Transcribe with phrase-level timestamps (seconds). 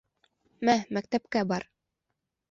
[0.69, 1.67] —Мә, мәктәпкә бар.